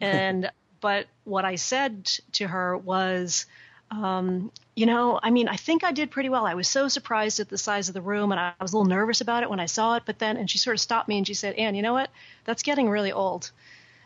[0.00, 3.46] And, but what I said to her was,
[3.90, 6.44] um, you know, I mean, I think I did pretty well.
[6.44, 8.76] I was so surprised at the size of the room, and I, I was a
[8.76, 10.02] little nervous about it when I saw it.
[10.04, 12.10] But then, and she sort of stopped me and she said, "Ann, you know what?
[12.44, 13.50] That's getting really old."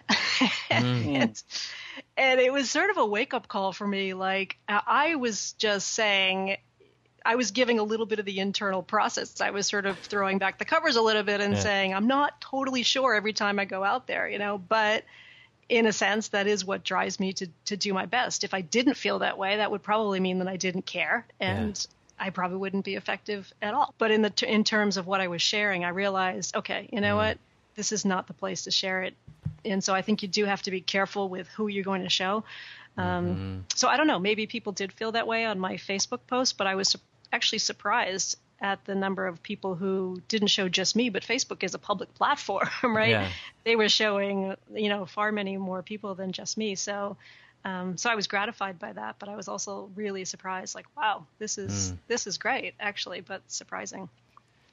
[0.70, 1.16] Mm.
[1.16, 1.42] and,
[2.16, 4.14] and it was sort of a wake up call for me.
[4.14, 6.56] Like I was just saying,
[7.24, 9.40] I was giving a little bit of the internal process.
[9.40, 11.60] I was sort of throwing back the covers a little bit and Yeah.
[11.60, 15.04] saying, I'm not totally sure every time I go out there, you know, but
[15.68, 18.42] in a sense, that is what drives me to, to do my best.
[18.44, 21.86] If I didn't feel that way, that would probably mean that I didn't care and
[22.18, 23.94] I probably wouldn't be effective at all.
[23.98, 27.00] But in the, t- in terms of what I was sharing, I realized, okay, you
[27.00, 27.18] know mm.
[27.18, 27.38] what?
[27.76, 29.14] This is not the place to share it.
[29.64, 32.10] And so I think you do have to be careful with who you're going to
[32.10, 32.44] show.
[32.96, 34.18] Um, So I don't know.
[34.18, 36.98] Maybe people did feel that way on my Facebook post, but I was su-
[37.32, 41.08] actually surprised at the number of people who didn't show just me.
[41.08, 43.10] But Facebook is a public platform, right?
[43.10, 43.28] Yeah.
[43.64, 46.74] They were showing, you know, far many more people than just me.
[46.74, 47.16] So,
[47.64, 50.74] um, so I was gratified by that, but I was also really surprised.
[50.74, 54.08] Like, wow, this is this is great, actually, but surprising.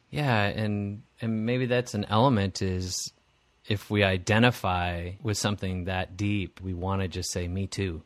[0.09, 3.11] Yeah, and and maybe that's an element is
[3.67, 8.01] if we identify with something that deep, we want to just say me too.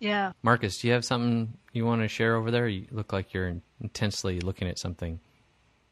[0.00, 0.32] Yeah.
[0.42, 2.68] Marcus, do you have something you want to share over there?
[2.68, 5.20] You look like you're intensely looking at something.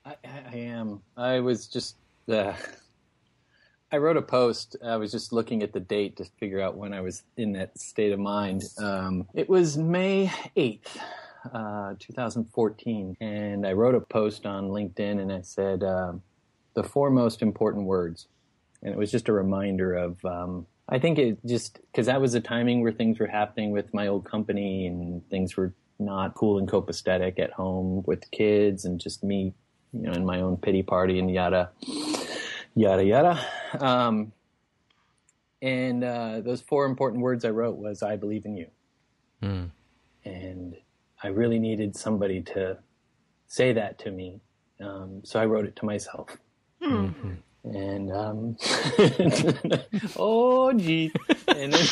[0.05, 1.01] I, I am.
[1.17, 1.97] I was just.
[2.29, 2.55] Uh,
[3.93, 4.77] I wrote a post.
[4.83, 7.79] I was just looking at the date to figure out when I was in that
[7.79, 8.63] state of mind.
[8.79, 10.99] Um, it was May eighth,
[11.53, 16.23] uh, 2014, and I wrote a post on LinkedIn, and I said um
[16.75, 18.29] the four most important words,
[18.83, 20.25] and it was just a reminder of.
[20.25, 23.95] Um, I think it just because that was a timing where things were happening with
[23.95, 29.01] my old company, and things were not cool and copacetic at home with kids, and
[29.01, 29.55] just me
[29.93, 31.71] you know, in my own pity party and yada,
[32.75, 33.47] yada, yada.
[33.79, 34.33] Um,
[35.61, 38.67] and uh, those four important words I wrote was "I believe in you,"
[40.25, 40.77] and
[41.23, 42.79] I really needed somebody to
[43.47, 44.41] say that to me,
[44.81, 46.37] um, so I wrote it to myself.
[47.65, 48.57] And um,
[50.17, 51.13] oh gee,
[51.47, 51.87] and then,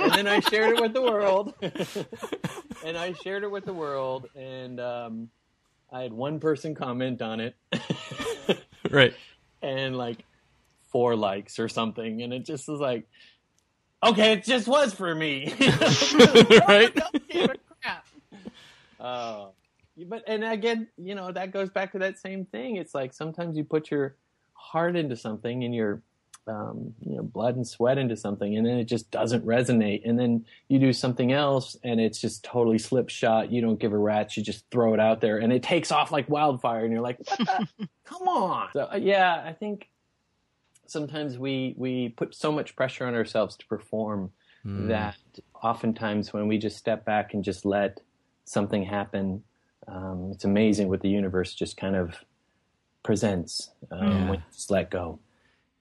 [0.00, 1.54] and then I shared it with the world,
[2.84, 5.28] and I shared it with the world, and um,
[5.92, 7.54] I had one person comment on it,
[8.90, 9.14] Right.
[9.62, 10.24] and like
[10.90, 13.06] four likes or something, and it just was like,
[14.04, 15.54] okay, it just was for me.
[16.68, 16.92] right.
[16.92, 18.06] Don't give a crap.
[18.98, 19.46] Uh,
[20.08, 22.76] but and again, you know, that goes back to that same thing.
[22.76, 24.16] It's like sometimes you put your
[24.64, 26.02] heart into something and your
[26.46, 30.02] um, you know blood and sweat into something, and then it just doesn't resonate.
[30.04, 33.50] And then you do something else, and it's just totally slipshot.
[33.50, 34.36] You don't give a rat's.
[34.36, 36.84] You just throw it out there, and it takes off like wildfire.
[36.84, 37.88] And you're like, what the?
[38.04, 38.68] Come on.
[38.72, 39.88] So uh, yeah, I think
[40.86, 44.30] sometimes we we put so much pressure on ourselves to perform
[44.88, 45.16] that
[45.62, 48.00] oftentimes when we just step back and just let
[48.44, 49.42] something happen,
[49.88, 52.14] um, it's amazing what the universe just kind of
[53.04, 54.28] presents um, Yeah.
[54.30, 55.20] when you just let go.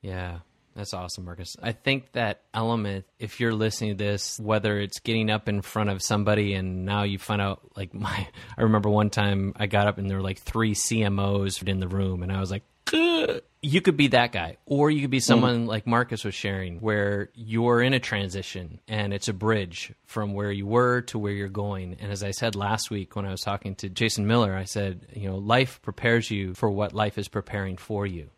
[0.02, 0.40] Yeah,
[0.76, 1.56] that's awesome, Marcus.
[1.64, 5.90] I think that element, if you're listening to this, whether it's getting up in front
[5.90, 9.88] of somebody and now you find out, like my, I remember one time I got
[9.88, 13.42] up and there were like three CMOs in the room, and I was like, "Ugh."
[13.64, 15.24] You could be that guy, or you could be mm.
[15.24, 20.34] someone like Marcus was sharing, where you're in a transition and it's a bridge from
[20.34, 21.98] where you were to where you're going.
[22.00, 25.08] And as I said last week when I was talking to Jason Miller, I said,
[25.14, 28.30] you know, life prepares you for what life is preparing for you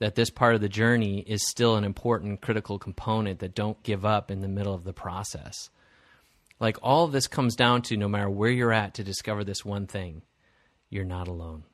[0.00, 4.04] that this part of the journey is still an important critical component that don't give
[4.04, 5.70] up in the middle of the process.
[6.60, 9.64] Like all of this comes down to no matter where you're at to discover this
[9.64, 10.22] one thing,
[10.90, 11.64] you're not alone.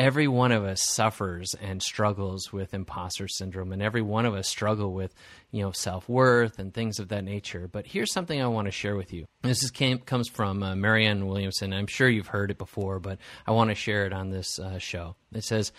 [0.00, 4.48] Every one of us suffers and struggles with imposter syndrome and every one of us
[4.48, 5.14] struggle with,
[5.50, 7.68] you know, self-worth and things of that nature.
[7.70, 9.26] But here's something I want to share with you.
[9.42, 11.74] This is came, comes from uh, Marianne Williamson.
[11.74, 14.78] I'm sure you've heard it before, but I want to share it on this uh,
[14.78, 15.16] show.
[15.34, 15.70] It says,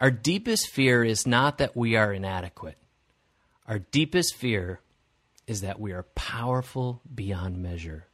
[0.00, 2.78] our deepest fear is not that we are inadequate.
[3.68, 4.80] Our deepest fear
[5.46, 8.08] is that we are powerful beyond measure.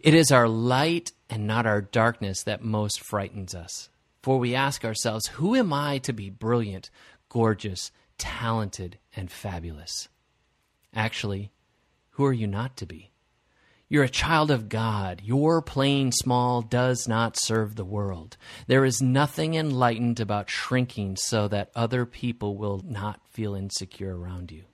[0.00, 3.88] It is our light and not our darkness that most frightens us.
[4.24, 6.88] For we ask ourselves, who am I to be brilliant,
[7.28, 10.08] gorgeous, talented, and fabulous?
[10.94, 11.52] Actually,
[12.12, 13.12] who are you not to be?
[13.86, 15.20] You're a child of God.
[15.22, 18.38] Your plain small does not serve the world.
[18.66, 24.50] There is nothing enlightened about shrinking so that other people will not feel insecure around
[24.50, 24.64] you.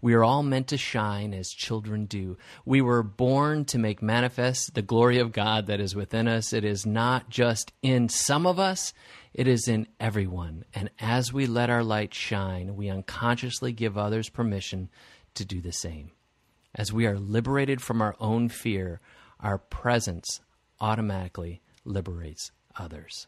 [0.00, 2.36] We are all meant to shine as children do.
[2.64, 6.52] We were born to make manifest the glory of God that is within us.
[6.52, 8.92] It is not just in some of us,
[9.32, 10.64] it is in everyone.
[10.74, 14.88] And as we let our light shine, we unconsciously give others permission
[15.34, 16.12] to do the same.
[16.74, 19.00] As we are liberated from our own fear,
[19.40, 20.40] our presence
[20.80, 23.26] automatically liberates others.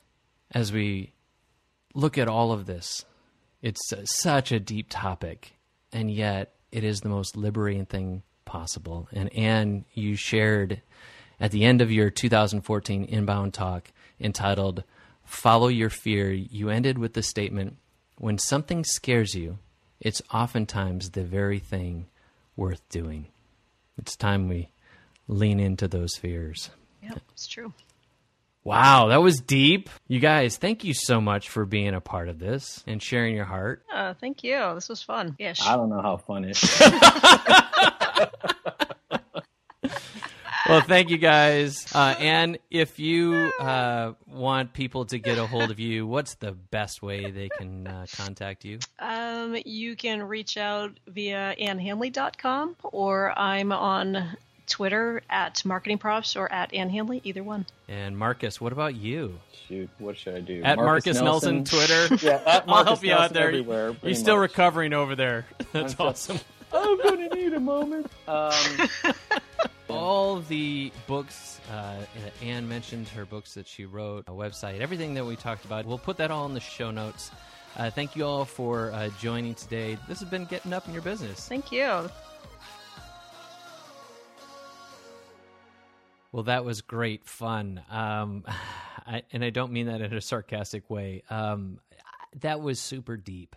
[0.51, 1.13] As we
[1.95, 3.05] look at all of this,
[3.61, 5.57] it's such a deep topic,
[5.93, 9.09] and yet it is the most liberating thing possible.
[9.13, 10.83] And Ann, you shared
[11.41, 14.85] at the end of your 2014 inbound talk entitled
[15.25, 17.77] Follow Your Fear, you ended with the statement
[18.17, 19.59] When something scares you,
[20.01, 22.07] it's oftentimes the very thing
[22.57, 23.27] worth doing.
[23.97, 24.71] It's time we
[25.29, 26.71] lean into those fears.
[27.03, 27.73] Yeah, it's true.
[28.65, 29.89] Wow, that was deep.
[30.09, 33.47] You guys, thank you so much for being a part of this and sharing your
[33.47, 33.83] heart.
[33.93, 34.59] Uh, thank you.
[34.75, 35.37] This was fun.
[35.39, 35.67] Ish.
[35.67, 36.83] I don't know how fun it is.
[40.69, 41.87] Well, thank you guys.
[41.95, 46.53] Uh, and if you uh, want people to get a hold of you, what's the
[46.53, 48.79] best way they can uh, contact you?
[48.99, 54.37] Um, you can reach out via annhandley.com or I'm on
[54.69, 57.67] Twitter at MarketingProfs or at Ann Handley, either one.
[57.89, 59.39] And Marcus, what about you?
[59.67, 60.63] Shoot, what should I do?
[60.63, 62.09] At Marcus, Nelson, Twitter.
[62.23, 63.49] Yeah, at I'll Marcus help you out there.
[63.49, 64.51] everywhere, You're still much.
[64.51, 65.47] recovering over there.
[65.73, 66.39] That's I'm awesome.
[66.73, 68.11] I'm gonna need a moment.
[68.27, 68.53] Um,
[69.91, 71.97] All the books, uh,
[72.45, 75.87] Ann mentioned her books that she wrote, a website, everything that we talked about.
[75.87, 77.31] We'll put that all in the show notes.
[77.75, 79.97] Uh, thank you all for uh, joining today.
[80.07, 81.49] This has been Getting Up in Your Business.
[81.49, 82.11] Thank you.
[86.33, 87.83] Well, that was great fun.
[87.91, 88.45] Um,
[89.07, 91.23] I, and I don't mean that in a sarcastic way.
[91.31, 91.79] Um,
[92.41, 93.57] that was super deep.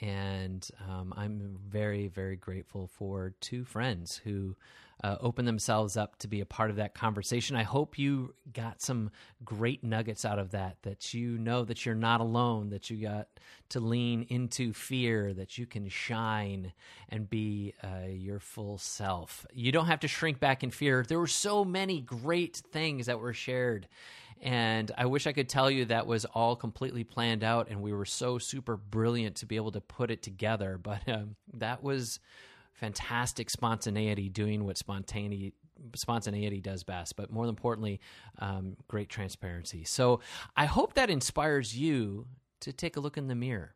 [0.00, 4.56] And um, I'm very, very grateful for two friends who
[5.02, 7.56] uh, opened themselves up to be a part of that conversation.
[7.56, 9.10] I hope you got some
[9.44, 13.28] great nuggets out of that, that you know that you're not alone, that you got
[13.70, 16.72] to lean into fear, that you can shine
[17.08, 19.46] and be uh, your full self.
[19.52, 21.04] You don't have to shrink back in fear.
[21.06, 23.88] There were so many great things that were shared.
[24.40, 27.92] And I wish I could tell you that was all completely planned out and we
[27.92, 30.78] were so super brilliant to be able to put it together.
[30.88, 32.18] But um, that was
[32.78, 35.52] fantastic spontaneity doing what spontaneity
[35.94, 38.00] spontaneity does best but more importantly
[38.40, 39.84] um, great transparency.
[39.84, 40.20] So
[40.56, 42.26] i hope that inspires you
[42.60, 43.74] to take a look in the mirror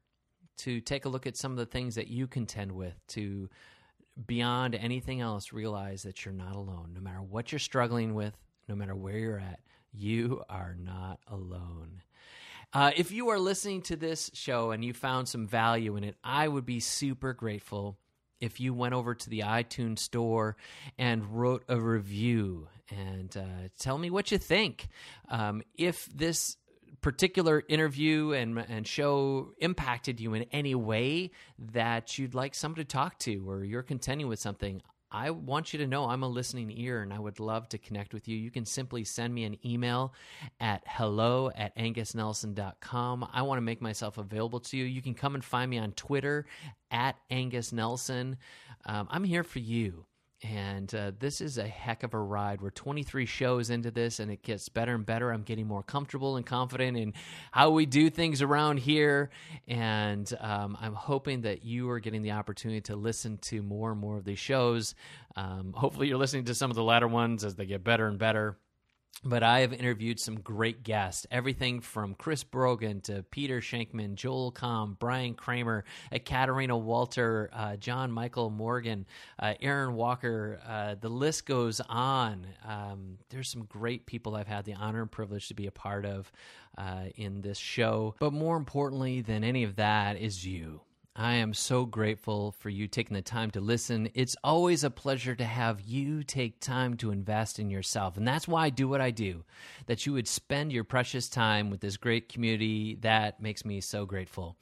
[0.59, 3.49] to take a look at some of the things that you contend with to
[4.27, 6.93] beyond anything else realize that you're not alone.
[6.95, 8.37] No matter what you're struggling with
[8.69, 9.61] no matter where you're at
[9.93, 12.03] you are not alone.
[12.73, 16.17] Uh, if you are listening to this show and you found some value in it,
[16.25, 17.99] I would be super grateful
[18.43, 20.57] if you went over to the iTunes store
[20.99, 24.89] and wrote a review and uh, tell me what you think.
[25.31, 26.57] Um, if this
[27.01, 32.85] particular interview and and show impacted you in any way that you'd like someone to
[32.85, 34.83] talk to or you're contending with something
[35.13, 38.15] I want you to know I'm a listening ear and I would love to connect
[38.15, 38.37] with you.
[38.37, 40.15] You can simply send me an email
[40.59, 43.29] at hello at angusnelson.com.
[43.31, 44.85] I want to make myself available to you.
[44.85, 46.47] You can come and find me on Twitter
[46.91, 48.39] at Angus Nelson.
[48.87, 50.07] Um, I'm here for you.
[50.43, 52.61] And uh, this is a heck of a ride.
[52.61, 55.31] We're 23 shows into this, and it gets better and better.
[55.31, 57.15] I'm getting more comfortable and confident in
[57.53, 59.31] how we do things around here.
[59.69, 64.01] And um, I'm hoping that you are getting the opportunity to listen to more and
[64.01, 64.97] more of these shows.
[65.37, 68.19] Um, hopefully, you're listening to some of the latter ones as they get better and
[68.19, 68.57] better.
[69.25, 74.51] But I have interviewed some great guests, everything from Chris Brogan to Peter Shankman, Joel
[74.51, 79.07] Comm, Bryan Kramer, uh, Katarina Walter, uh, John Michael Morgan,
[79.39, 80.61] uh, Aaron Walker.
[80.67, 82.47] Uh, the list goes on.
[82.67, 86.05] Um, there's some great people I've had the honor and privilege to be a part
[86.05, 86.33] of
[86.77, 88.17] uh, in this show.
[88.19, 90.81] But more importantly than any of that is you.
[91.15, 94.09] I am so grateful for you taking the time to listen.
[94.15, 98.17] It's always a pleasure to have you take time to invest in yourself.
[98.17, 99.45] And that's why I do what I do.
[99.87, 104.07] That you would spend your precious time with this great community, that makes me so
[104.07, 104.57] grateful.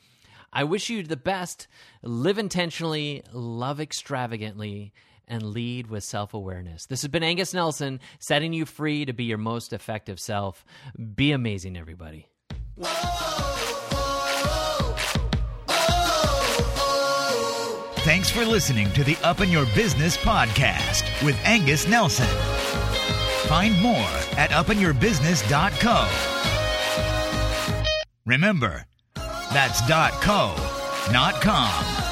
[0.52, 1.68] I wish you the best.
[2.02, 4.92] Live intentionally, love extravagantly,
[5.28, 6.86] and lead with self awareness.
[6.86, 10.64] This has been Angus Nelson, setting you free to be your most effective self.
[11.14, 12.26] Be amazing, everybody.
[18.02, 22.26] Thanks for listening to the Up in Your Business podcast with Angus Nelson.
[23.46, 26.08] Find more at upinyourbusiness.co.
[28.24, 28.86] Remember,
[29.52, 29.82] that's
[30.22, 30.54] .co,
[31.12, 32.09] not com.